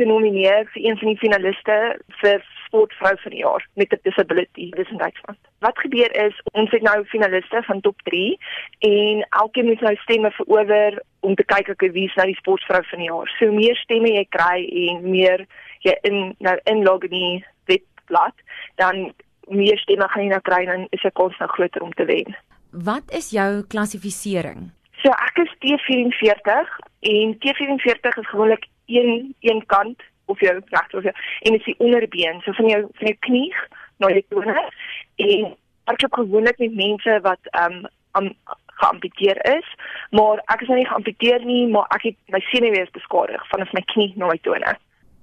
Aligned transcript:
genomineer 0.00 0.66
vir 0.72 0.82
een 0.82 0.98
van 0.98 1.12
die 1.12 1.20
finaliste 1.20 1.76
vir 2.22 2.42
sportvrou 2.70 3.14
van 3.22 3.34
die 3.34 3.42
jaar 3.42 3.66
met 3.74 3.92
'n 3.92 4.00
disability 4.02 4.70
dis 4.70 4.90
in 4.90 5.02
Duitsland. 5.02 5.38
Wat 5.58 5.78
gebeur 5.78 6.10
is 6.26 6.34
ons 6.52 6.70
het 6.70 6.82
nou 6.82 7.04
finaliste 7.04 7.62
van 7.62 7.80
top 7.80 8.02
3 8.02 8.38
en 8.78 9.26
elkeen 9.30 9.66
moet 9.66 9.80
nou 9.80 9.96
stemme 9.96 10.30
verower 10.30 11.02
om 11.20 11.34
te 11.34 11.44
kyk 11.44 11.68
of 11.68 11.92
wie 11.92 12.08
is 12.08 12.14
nou 12.14 12.26
die 12.26 12.40
sportvrou 12.42 12.82
van 12.84 12.98
die 12.98 13.08
jaar. 13.08 13.28
So 13.38 13.52
meer 13.52 13.76
stemme 13.76 14.08
jy 14.08 14.26
kry 14.28 14.58
en 14.88 15.10
meer 15.10 15.46
jy 15.80 15.96
in 16.02 16.34
nou 16.38 16.58
inlog 16.64 17.02
in 17.02 17.10
die 17.10 17.44
webblad, 17.64 18.34
dan 18.74 19.12
meer 19.48 19.78
stemme 19.78 20.08
gaan 20.08 20.22
jy 20.22 20.28
nou 20.28 20.40
kry 20.40 20.64
en 20.66 20.86
is 20.90 21.02
die 21.02 21.10
kans 21.10 21.38
nou 21.38 21.48
groter 21.48 21.82
om 21.82 21.92
te 21.92 22.04
wen. 22.04 22.36
Wat 22.70 23.10
is 23.10 23.30
jou 23.30 23.62
klassifisering? 23.66 24.70
So 25.02 25.10
ek 25.10 25.38
is 25.42 25.52
T44 25.64 26.76
en 27.00 27.38
T44 27.42 28.18
is 28.20 28.28
gewoonlik 28.28 28.66
een 28.90 29.34
een 29.40 29.66
kant 29.66 30.02
of 30.26 30.40
jou 30.40 30.54
regter 30.58 30.98
of 30.98 31.04
jou 31.04 31.14
en 31.14 31.52
dit 31.52 31.60
is 31.60 31.70
die 31.72 31.78
onderbeen, 31.78 32.40
so 32.40 32.52
van 32.52 32.68
jou 32.68 32.82
van 32.92 33.06
jou 33.06 33.16
knie 33.26 33.54
na 33.98 34.12
die 34.16 34.26
tone 34.28 34.68
en 35.16 35.56
het 35.90 36.06
gewoonlik 36.14 36.58
met 36.58 36.74
mense 36.74 37.20
wat 37.22 37.50
ehm 37.50 37.86
um, 38.12 38.34
geamputeer 38.80 39.58
is, 39.58 39.66
maar 40.10 40.40
ek 40.44 40.62
is 40.64 40.68
nou 40.68 40.78
nie 40.78 40.88
geamputeer 40.88 41.44
nie, 41.44 41.66
maar 41.68 41.88
ek 41.96 42.08
het 42.10 42.16
my 42.34 42.40
senuwees 42.48 42.92
beskadig 42.96 43.42
vanaf 43.52 43.72
my 43.76 43.82
knie 43.92 44.12
na 44.16 44.30
my 44.30 44.38
tone. 44.46 44.72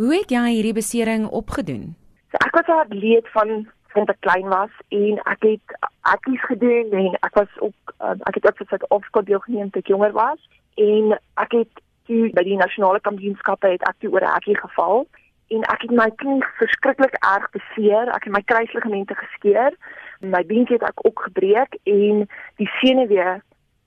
Hoe 0.00 0.14
het 0.16 0.32
jy 0.34 0.42
hierdie 0.48 0.74
besering 0.74 1.28
opgedoen? 1.30 1.94
So 2.32 2.40
ek 2.42 2.56
was 2.58 2.66
'n 2.66 2.82
atleet 2.86 3.28
van 3.36 3.68
van 3.94 4.10
ek 4.10 4.20
klein 4.26 4.48
was 4.50 4.74
en 4.88 5.20
ek 5.32 5.42
het 5.46 5.76
akkies 6.00 6.42
gedoen 6.50 6.90
en 6.92 7.12
ek 7.20 7.34
was 7.34 7.52
ook 7.58 7.94
uh, 8.02 8.18
ek 8.26 8.34
het 8.34 8.46
ook 8.46 8.56
vir 8.56 8.66
Suid-Afrika 8.66 9.20
deelgeneem 9.22 9.70
toe 9.70 9.82
ek 9.82 9.92
jonger 9.92 10.12
was 10.12 10.40
en 10.74 11.14
ek 11.44 11.52
het 11.52 11.82
toe 12.06 12.30
by 12.36 12.44
die 12.46 12.56
nasionale 12.60 13.00
kampioenskappe 13.00 13.68
het 13.74 13.82
ek 13.88 13.96
toe 13.98 14.10
oor 14.12 14.24
'n 14.24 14.34
hekkie 14.34 14.58
geval 14.60 15.06
en 15.54 15.62
ek 15.74 15.82
het 15.82 15.90
my 15.90 16.10
knie 16.22 16.42
verskriklik 16.60 17.16
erg 17.20 17.50
beseer 17.56 18.08
ek 18.16 18.24
het 18.24 18.32
my 18.32 18.42
kruisligamente 18.42 19.14
geskeur 19.14 19.72
my 20.20 20.42
beentjie 20.44 20.78
het 20.78 20.88
ek 20.88 21.06
ook 21.06 21.20
gebreek 21.28 21.78
en 21.84 22.28
die 22.56 22.70
senuwee 22.80 23.40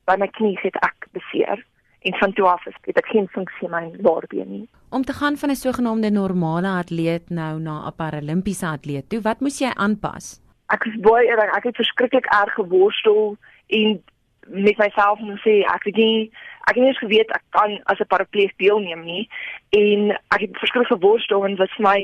by 0.05 0.15
my 0.17 0.27
knie 0.27 0.57
het 0.61 0.75
ek 0.75 1.07
beseer 1.11 1.65
en 2.01 2.13
van 2.21 2.33
toe 2.33 2.47
af 2.47 2.63
het 2.63 2.97
ek 2.97 3.13
geen 3.13 3.27
funksie 3.27 3.69
my 3.69 3.91
laarbeen 3.97 4.51
nie 4.51 4.67
Om 4.89 5.03
te 5.03 5.13
gaan 5.13 5.37
van 5.37 5.49
'n 5.49 5.55
sogenaamde 5.55 6.09
normale 6.09 6.67
atleet 6.67 7.29
nou 7.29 7.59
na 7.59 7.87
'n 7.87 7.95
paralimpiese 7.95 8.65
atleet 8.65 9.09
toe, 9.09 9.21
wat 9.21 9.39
moes 9.39 9.59
jy 9.59 9.71
aanpas? 9.75 10.41
Ek 10.67 10.85
is 10.85 10.99
baie 10.99 11.27
erg, 11.27 11.55
ek 11.55 11.63
het 11.63 11.75
verskriklik 11.75 12.25
erg 12.25 12.53
geworstel 12.53 13.37
en 13.67 14.03
met 14.47 14.77
myself 14.77 15.19
moet 15.19 15.39
sê 15.39 15.55
ek 15.75 15.83
het 15.83 15.95
nie 15.95 16.31
ek 16.67 16.75
het 16.75 16.83
nie 16.83 16.91
eens 16.91 17.03
geweet 17.05 17.31
ek 17.35 17.45
kan 17.55 17.79
as 17.91 17.99
'n 17.99 18.11
parapleeg 18.13 18.51
deelneem 18.57 19.03
nie 19.03 19.29
en 19.69 20.11
ek 20.35 20.41
het 20.45 20.59
verskriklik 20.59 20.93
geworstel 20.93 21.45
en 21.45 21.55
wat 21.55 21.71
vir 21.77 21.85
my 21.89 21.99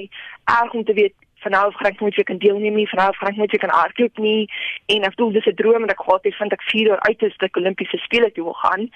erg 0.60 0.74
om 0.74 0.84
te 0.84 0.94
weet 0.94 1.16
van 1.44 1.52
nou 1.52 1.66
af 1.68 1.76
gaan 1.76 1.92
ek 1.92 2.00
nooit 2.00 2.16
weer 2.16 2.26
kan 2.26 2.38
deelneem 2.38 2.76
nie, 2.76 2.90
van 2.90 3.00
nou 3.00 3.10
af 3.10 3.18
gaan 3.18 3.30
ek 3.30 3.38
nooit 3.38 3.52
weer 3.52 3.66
kan 3.66 3.80
hardloop 3.80 4.18
nie 4.18 4.50
en 4.86 5.04
ek 5.04 5.16
dink 5.16 5.34
dis 5.34 5.46
'n 5.52 5.60
droom 5.62 5.84
en 5.84 5.96
ek 5.96 6.04
gehad 6.06 6.24
het 6.24 6.36
vind 6.36 6.54
ek 6.54 6.62
4 6.62 6.88
jaar 6.88 7.04
uit 7.10 7.22
is 7.22 7.38
dat 7.38 7.50
ek 7.50 7.58
Olimpiese 7.58 7.98
spele 7.98 8.32
toe 8.32 8.44
wil 8.44 8.60
gaan 8.64 8.90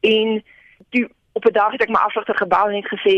en 0.00 0.44
toe 0.90 1.08
op 1.32 1.44
'n 1.44 1.52
dag 1.52 1.72
het 1.72 1.82
ek 1.82 1.88
my 1.88 2.00
afsigter 2.00 2.36
gebel 2.36 2.68
en 2.68 2.76
het 2.82 2.92
gesê 2.94 3.16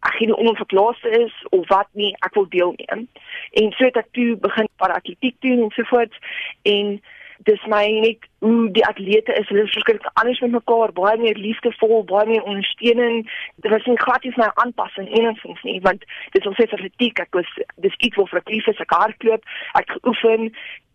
ek 0.00 0.14
gee 0.16 0.26
nie 0.26 0.36
om 0.36 0.48
of 0.48 0.60
ek 0.60 0.72
laaste 0.72 1.08
is 1.10 1.34
of 1.50 1.68
wat 1.68 1.88
nie, 1.92 2.16
ek 2.24 2.34
wil 2.34 2.48
deelneem. 2.48 3.08
En 3.52 3.72
so 3.76 3.84
het 3.84 3.96
ek 3.96 4.12
toe 4.16 4.36
begin 4.36 4.68
paratletiek 4.76 5.36
doen 5.44 5.62
en 5.66 5.70
so 5.76 5.82
voort 5.92 6.14
en 6.62 7.00
dis 7.48 7.62
my 7.72 7.84
net 8.04 8.26
hoe 8.44 8.68
die 8.74 8.84
atlete 8.84 9.32
is, 9.40 9.48
hulle 9.48 9.64
is 9.64 9.72
verskriklik 9.72 10.20
anders 10.20 10.40
met 10.44 10.52
mekaar, 10.52 10.92
baie 10.96 11.16
meer 11.20 11.38
liefdevol, 11.40 12.02
baie 12.08 12.26
meer 12.28 12.46
ondersteunend. 12.48 13.28
Dit 13.64 13.70
was 13.72 13.86
nie 13.88 13.96
gratis 14.00 14.36
my 14.40 14.50
aanpassing 14.64 15.08
enigstens 15.08 15.62
nie, 15.64 15.78
want 15.86 16.04
dis 16.36 16.48
ons 16.50 16.60
het 16.60 16.74
atletiek, 16.76 17.20
ek 17.24 17.38
was 17.38 17.48
dis 17.84 17.96
iets 18.04 18.20
wat 18.20 18.32
vir 18.34 18.44
lief 18.52 18.68
is, 18.72 18.84
ek 18.84 18.96
hardloop, 18.96 19.46
ek 19.80 19.94
geoefen. 19.96 20.50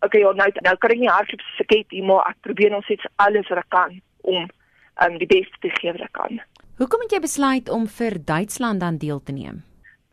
Okay, 0.06 0.22
ja, 0.22 0.34
nou 0.38 0.50
nou 0.68 0.76
kan 0.82 0.94
ek 0.94 1.02
nie 1.02 1.12
hardloop 1.12 1.46
soos 1.46 1.64
ek 1.66 1.78
het 1.78 1.96
nie, 1.96 2.04
maar 2.06 2.26
ek 2.30 2.42
probeer 2.46 2.74
nog 2.74 2.86
steeds 2.86 3.08
alles 3.22 3.48
wat 3.50 3.64
ek 3.64 3.72
kan 3.74 3.96
om 4.26 4.44
um, 4.46 5.18
die 5.22 5.30
beste 5.30 5.62
te 5.64 5.72
gee 5.80 5.94
wat 5.96 6.06
ek 6.06 6.14
kan. 6.18 6.42
Hoekom 6.76 7.06
het 7.06 7.16
jy 7.16 7.22
besluit 7.24 7.72
om 7.72 7.88
vir 7.88 8.20
Duitsland 8.22 8.84
dan 8.84 9.00
deel 9.02 9.22
te 9.24 9.32
neem? 9.32 9.64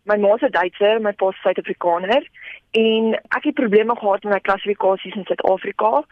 My 0.06 0.18
ma 0.18 0.36
is 0.36 0.52
Duitser, 0.52 1.00
my 1.00 1.14
pa 1.16 1.30
is 1.31 1.41
Suid-Afrikaner 1.44 2.25
en 2.75 3.14
ek 3.38 3.46
het 3.47 3.56
probleme 3.56 3.96
gehad 3.96 4.24
met 4.24 4.34
my 4.34 4.40
klassifikasies 4.40 5.16
in 5.16 5.28
Suid-Afrika 5.30 6.03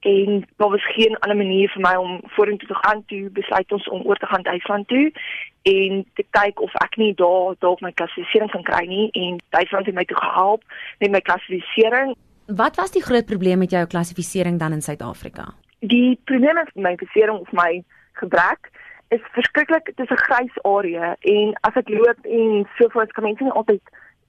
en 0.00 0.46
daar 0.56 0.70
was 0.70 0.86
geen 0.94 1.18
ander 1.18 1.36
manier 1.36 1.68
vir 1.74 1.82
my 1.82 1.94
om 2.00 2.20
vorentoe 2.36 2.68
te 2.68 2.78
gaan 2.80 3.02
toe 3.10 3.30
besluit 3.30 3.72
ons 3.72 3.88
om 3.88 4.06
oor 4.08 4.16
te 4.16 4.26
gaan 4.26 4.42
Duitsland 4.42 4.88
toe 4.88 5.12
en 5.62 6.04
te 6.14 6.24
kyk 6.38 6.60
of 6.64 6.74
ek 6.84 6.96
nie 6.96 7.12
daar 7.20 7.58
dalk 7.64 7.82
my 7.84 7.92
klassifisering 7.92 8.52
kan 8.54 8.64
kry 8.70 8.84
nie 8.86 9.10
en 9.12 9.36
Duitsland 9.56 9.86
het 9.90 9.98
my 9.98 10.04
toe 10.04 10.16
gehelp 10.20 10.64
met 11.04 11.10
my 11.10 11.20
klassifisering. 11.20 12.14
Wat 12.46 12.76
was 12.76 12.94
die 12.94 13.02
groot 13.02 13.26
probleem 13.26 13.58
met 13.58 13.70
jou 13.70 13.84
klassifisering 13.86 14.58
dan 14.58 14.72
in 14.72 14.82
Suid-Afrika? 14.82 15.50
Die 15.80 16.18
probleem 16.24 16.54
met 16.54 16.74
my 16.74 16.94
klassifisering 16.94 17.40
of 17.40 17.52
my 17.52 17.82
gebrek 18.12 18.70
is 19.08 19.20
verskriklik 19.32 19.84
dit 19.84 20.00
is 20.00 20.10
'n 20.10 20.24
grys 20.26 20.56
area 20.62 21.16
en 21.20 21.54
as 21.60 21.74
ek 21.74 21.88
loop 21.88 22.18
en 22.24 22.66
so 22.76 22.88
voort 22.88 23.12
kan 23.12 23.24
mense 23.24 23.42
nie 23.42 23.52
altyd 23.52 23.82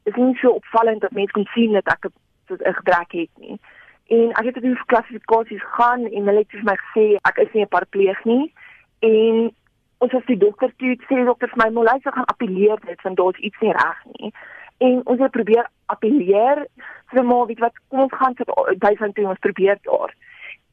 is 0.03 0.15
nie 0.15 0.35
so 0.35 0.49
opvallend 0.49 1.01
dat 1.01 1.11
mense 1.11 1.31
kan 1.31 1.47
sien 1.53 1.73
dat 1.73 1.87
ek 1.87 2.05
'n 2.05 2.73
gebrek 2.73 3.11
het 3.11 3.29
nie. 3.37 3.59
En 4.07 4.31
ek 4.31 4.45
het 4.45 4.61
dit 4.61 4.85
klassifikasies 4.85 5.63
gaan 5.63 6.05
en 6.05 6.25
hulle 6.25 6.39
het 6.39 6.51
vir 6.51 6.63
my 6.63 6.75
gesê 6.75 7.17
ek 7.21 7.37
is 7.37 7.53
nie 7.53 7.63
'n 7.63 7.73
parapleeg 7.75 8.23
nie 8.23 8.53
en 8.99 9.51
ons 9.97 10.11
het 10.11 10.25
die 10.27 10.37
dokter 10.37 10.71
toe 10.77 10.95
sê 11.09 11.25
dokter 11.25 11.49
vir 11.49 11.63
my 11.63 11.69
moet 11.69 11.89
hy 11.89 11.99
gaan 12.03 12.31
appeleer 12.33 12.79
dit 12.85 13.01
want 13.01 13.17
daar's 13.17 13.37
iets 13.37 13.59
nie 13.59 13.71
reg 13.71 13.99
nie. 14.19 14.33
En 14.77 15.01
ons 15.05 15.19
het 15.19 15.31
probeer 15.31 15.69
appeleer 15.85 16.67
vir 17.11 17.23
maar 17.25 17.45
weet 17.45 17.59
wat 17.59 17.79
kom 17.89 17.99
ons 17.99 18.13
gaan 18.13 18.35
vir 18.35 18.75
duisend 18.77 19.15
toe 19.15 19.27
ons 19.27 19.39
probeer 19.39 19.77
daar. 19.81 20.13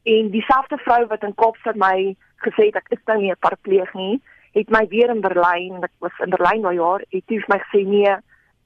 En 0.03 0.31
dieselfde 0.31 0.79
vrou 0.79 1.07
wat 1.07 1.23
in 1.23 1.35
Kaapstad 1.35 1.77
my 1.81 2.17
gesê 2.47 2.69
het 2.71 2.77
ek 2.77 2.93
is 2.97 3.05
nou 3.07 3.19
nie 3.21 3.31
'n 3.33 3.41
parapleeg 3.41 3.95
nie, 3.95 4.21
het 4.55 4.71
my 4.71 4.87
weer 4.89 5.11
in 5.11 5.21
Berlyn, 5.21 5.83
ek 5.83 5.95
was 5.99 6.13
in 6.25 6.31
Berlyn 6.31 6.63
nou 6.63 6.75
jaar, 6.75 7.03
het 7.11 7.25
vir 7.27 7.45
my 7.49 7.59
gesê 7.59 7.85
nee, 7.87 8.17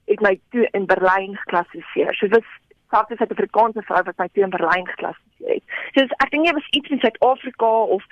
het 0.07 0.21
my 0.21 0.39
toe 0.51 0.67
in 0.71 0.85
Berlyn 0.85 1.35
geklassifiseer. 1.43 2.15
So 2.15 2.27
dit 2.27 2.45
selfs 2.89 3.09
'n 3.09 3.17
Suid-Afrikaanse 3.17 3.81
vrou 3.81 4.03
wat 4.03 4.17
my 4.17 4.27
toe 4.33 4.43
in 4.43 4.55
Berlyn 4.55 4.87
geklassifiseer 4.87 5.53
het. 5.53 5.63
So 5.93 6.01
ek 6.25 6.31
dink 6.31 6.45
dit 6.45 6.53
was 6.53 6.69
iets 6.71 6.89
in 6.89 6.99
Suid-Afrika 6.99 7.71
of 7.95 8.03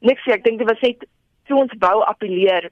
niks, 0.00 0.26
ek 0.26 0.44
dink 0.44 0.58
dit 0.58 0.68
was 0.68 0.80
net 0.80 1.06
toe 1.46 1.58
ons 1.58 1.74
wou 1.78 2.02
appeleer 2.04 2.70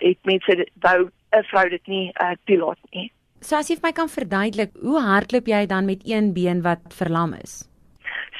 het 0.00 0.18
mense 0.22 0.66
wou 0.86 1.10
'n 1.38 1.44
vrou 1.50 1.68
dit 1.68 1.86
nie 1.86 2.12
uh, 2.22 2.34
toelaat 2.44 2.78
nie. 2.90 3.10
So 3.40 3.56
as 3.56 3.68
jy 3.68 3.76
vir 3.76 3.88
my 3.88 3.92
kan 3.92 4.08
verduidelik, 4.08 4.70
hoe 4.82 5.00
hardloop 5.00 5.46
jy 5.46 5.66
dan 5.66 5.84
met 5.84 6.00
een 6.04 6.32
been 6.32 6.62
wat 6.62 6.80
verlam 6.88 7.34
is? 7.34 7.68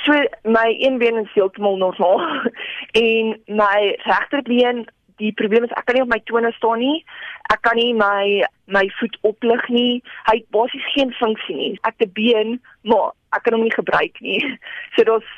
So 0.04 0.12
my 0.44 0.76
een 0.78 0.98
been 0.98 1.16
is 1.16 1.32
heeltemal 1.32 1.76
normaal 1.76 2.20
en 2.92 3.36
my 3.46 3.96
regterbeen, 4.06 4.86
die 5.20 5.32
probleem 5.36 5.64
is 5.64 5.74
ek 5.76 5.86
kan 5.88 5.98
nie 5.98 6.04
op 6.04 6.12
my 6.12 6.20
tone 6.30 6.52
staan 6.56 6.80
nie. 6.80 7.04
Ek 7.52 7.60
kan 7.66 7.76
nie 7.76 7.92
my 7.94 8.46
my 8.72 8.86
voet 8.98 9.16
oplig 9.26 9.66
nie. 9.68 10.00
Hy 10.30 10.36
het 10.40 10.48
basies 10.54 10.86
geen 10.94 11.12
funksie 11.18 11.56
nie. 11.56 11.72
Ek 11.88 12.00
'n 12.00 12.12
been, 12.16 12.60
maar 12.82 13.12
ek 13.36 13.42
kan 13.44 13.54
hom 13.54 13.62
nie 13.62 13.76
gebruik 13.76 14.20
nie. 14.20 14.40
So 14.96 15.04
dit's 15.04 15.28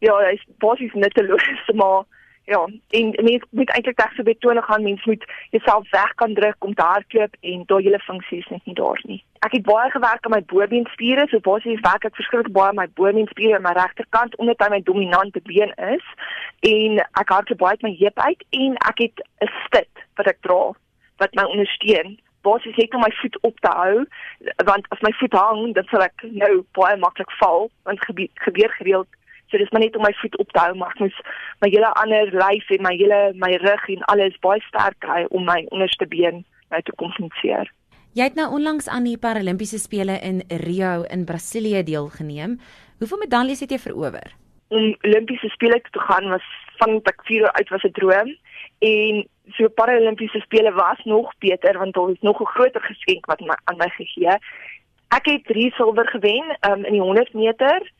ja, 0.00 0.14
hy's 0.28 0.44
basies 0.58 0.92
nutteloos, 0.92 1.46
maar 1.80 2.04
Ja, 2.46 2.68
en 2.88 3.14
mens 3.22 3.44
moet 3.50 3.70
eintlik 3.70 4.00
reg 4.00 4.12
so 4.14 4.22
betone 4.22 4.62
gaan, 4.62 4.82
mens 4.82 5.04
moet 5.04 5.24
jouself 5.50 5.90
weg 5.90 6.14
kan 6.14 6.34
druk 6.34 6.56
om 6.58 6.74
te 6.74 6.82
hardloop 6.82 7.36
en 7.40 7.62
daai 7.66 7.82
hele 7.82 7.98
funksies 7.98 8.48
net 8.48 8.64
nie 8.64 8.74
daar 8.74 9.00
nie. 9.02 9.24
Ek 9.38 9.52
het 9.56 9.64
baie 9.64 9.90
gewerk 9.90 10.26
aan 10.26 10.34
my 10.34 10.42
bobeenspiere, 10.52 11.24
so 11.30 11.40
basies 11.40 11.80
werk 11.86 12.04
ek 12.04 12.18
verskriklik 12.20 12.52
baie 12.52 12.68
aan 12.68 12.82
my 12.82 12.86
bobeenspiere 13.00 13.56
aan 13.56 13.64
my 13.64 13.72
regterkant 13.78 14.36
omdat 14.36 14.60
hy 14.60 14.68
my 14.74 14.82
dominante 14.90 15.40
been 15.48 15.72
is 15.88 16.04
en 16.68 17.00
ek 17.00 17.32
hardloop 17.32 17.62
baie 17.64 17.80
met 17.80 17.88
my 17.88 17.94
heup 18.02 18.22
uit 18.28 18.44
en 18.60 18.76
ek 18.92 19.02
het 19.06 19.24
'n 19.48 19.52
stit 19.64 20.04
wat 20.20 20.28
ek 20.28 20.44
dra 20.44 20.62
wat 21.24 21.34
my 21.34 21.48
ondersteun. 21.48 22.20
Basies 22.44 22.76
het 22.76 22.94
om 22.94 23.00
my 23.00 23.12
voet 23.22 23.40
op 23.40 23.60
te 23.60 23.72
hou 23.72 24.04
want 24.68 24.84
as 24.92 25.00
my 25.00 25.12
voet 25.16 25.32
hang, 25.32 25.74
dan 25.74 25.84
sal 25.88 26.04
ek 26.12 26.28
nou 26.28 26.64
baie 26.76 26.96
maklik 26.96 27.30
val 27.40 27.70
want 27.88 28.04
gebeur, 28.04 28.72
gereeld 28.76 29.08
So 29.50 29.58
dis 29.58 29.70
maar 29.70 29.84
net 29.84 29.96
om 29.96 30.02
my 30.02 30.12
voet 30.20 30.38
op 30.38 30.50
te 30.52 30.58
hou, 30.58 30.74
maar 30.74 30.90
ek 30.94 30.98
moet 31.04 31.22
my 31.60 31.68
hele 31.68 31.92
ander 32.00 32.30
lyf 32.32 32.70
en 32.70 32.82
my 32.82 32.94
hele 32.96 33.20
my 33.34 33.52
rug 33.62 33.88
en 33.88 34.04
alles 34.12 34.38
baie 34.40 34.60
sterk 34.68 34.98
kry 35.04 35.24
om 35.30 35.44
my 35.44 35.64
onderste 35.70 36.06
been 36.06 36.44
nou 36.70 36.82
te 36.82 36.94
kompenseer. 36.96 37.70
Jy 38.14 38.28
het 38.28 38.36
nou 38.38 38.46
onlangs 38.54 38.88
aan 38.88 39.08
die 39.08 39.18
Paralimpiese 39.18 39.78
spele 39.82 40.20
in 40.22 40.42
Rio 40.62 41.02
in 41.10 41.24
Brasilië 41.26 41.82
deelgeneem. 41.82 42.60
Hoeveel 42.98 43.18
medaljes 43.18 43.60
het 43.64 43.74
jy 43.74 43.78
verower? 43.82 44.34
Om 44.70 44.94
Olimpiese 45.02 45.50
spele 45.50 45.80
te 45.90 46.00
gaan 46.00 46.30
was 46.30 46.46
van 46.78 47.00
ek 47.10 47.24
4 47.26 47.40
jaar 47.40 47.56
oud 47.58 47.72
was 47.74 47.84
'n 47.84 47.96
droom 47.98 48.30
en 48.78 49.26
so 49.56 49.68
Paralimpiese 49.68 50.40
spele 50.40 50.72
was 50.72 51.00
nog 51.04 51.32
beter 51.38 51.78
want 51.78 51.94
daar 51.94 52.10
is 52.10 52.20
nog 52.20 52.40
'n 52.40 52.52
groter 52.54 52.80
geskenk 52.80 53.26
wat 53.26 53.40
my, 53.40 53.56
aan 53.64 53.76
my 53.76 53.88
gegee. 53.88 54.38
Ek 55.08 55.26
het 55.26 55.44
3 55.44 55.72
silwer 55.72 56.06
gewen 56.06 56.56
um, 56.70 56.84
in 56.84 56.92
die 56.92 57.00
100 57.00 57.34
meter 57.34 57.92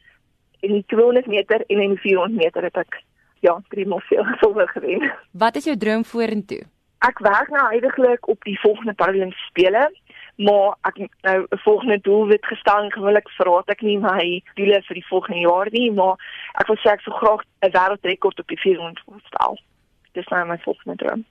en 0.64 0.78
die 0.78 0.84
200 0.92 1.26
meter 1.26 1.64
en 1.66 1.82
in 1.82 1.96
die 1.96 2.02
400 2.04 2.42
meter 2.42 2.66
het 2.68 2.76
ek 2.84 3.02
ja, 3.44 3.58
drie 3.68 3.86
maal 3.86 4.00
veel 4.08 4.24
silwer 4.40 4.68
gewen. 4.68 5.10
Wat 5.32 5.56
is 5.60 5.68
jou 5.68 5.76
droom 5.76 6.04
vorentoe? 6.04 6.62
Ek 7.04 7.20
werk 7.20 7.50
nou 7.52 7.64
heidaglik 7.68 8.28
op 8.32 8.46
die 8.48 8.56
volgende 8.62 8.94
Paralimpiese 8.96 9.50
spele, 9.50 9.82
maar 10.40 10.78
ek 10.88 11.02
nou 11.26 11.36
'n 11.42 11.60
volgende 11.66 11.98
doelwit 12.00 12.46
gestel 12.46 12.84
en 12.84 12.92
gewoonlik 12.92 13.28
verraad 13.36 13.68
ek 13.68 13.82
nie 13.82 13.98
my 13.98 14.42
doele 14.54 14.80
vir 14.88 14.94
die 14.94 15.08
volgende 15.10 15.40
jaar 15.40 15.68
nie, 15.70 15.90
maar 15.92 16.16
ek 16.60 16.66
wil 16.66 16.80
sê 16.80 16.92
ek 16.92 17.04
sou 17.04 17.14
graag 17.14 17.44
'n 17.44 17.74
wêreldrekord 17.76 18.40
op 18.40 18.48
die 18.48 18.60
400 18.60 19.04
wil 19.06 19.20
stel. 19.26 19.58
Dis 20.12 20.28
nou 20.28 20.46
my 20.46 20.58
volgende 20.58 20.96
droom. 20.96 21.24